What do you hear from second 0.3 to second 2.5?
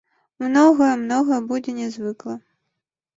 Многае, многае будзе нязвыкла.